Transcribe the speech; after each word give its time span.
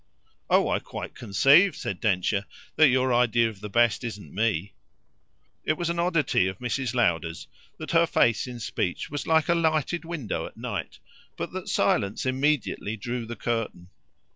"Oh 0.49 0.67
I 0.67 0.79
quite 0.79 1.13
conceive," 1.13 1.75
said 1.75 2.01
Densher, 2.01 2.45
"that 2.75 2.87
your 2.87 3.13
idea 3.13 3.49
of 3.49 3.61
the 3.61 3.69
best 3.69 4.03
isn't 4.03 4.33
me." 4.33 4.73
It 5.63 5.73
was 5.77 5.91
an 5.91 5.99
oddity 5.99 6.47
of 6.47 6.57
Mrs. 6.57 6.95
Lowder's 6.95 7.45
that 7.77 7.91
her 7.91 8.07
face 8.07 8.47
in 8.47 8.59
speech 8.59 9.11
was 9.11 9.27
like 9.27 9.47
a 9.47 9.53
lighted 9.53 10.03
window 10.03 10.47
at 10.47 10.57
night, 10.57 10.97
but 11.37 11.51
that 11.53 11.69
silence 11.69 12.25
immediately 12.25 12.97
drew 12.97 13.27
the 13.27 13.35
curtain. 13.35 13.89